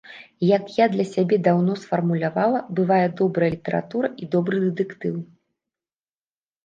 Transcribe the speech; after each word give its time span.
Як 0.57 0.63
я 0.75 0.85
для 0.93 1.03
сябе 1.09 1.37
даўно 1.47 1.75
сфармулявала, 1.81 2.59
бывае 2.79 3.03
добрая 3.21 3.49
літаратура 3.57 4.07
і 4.25 4.33
добры 4.35 4.55
дэтэктыў. 4.67 5.15